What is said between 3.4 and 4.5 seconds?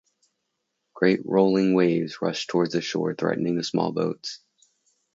the small boats.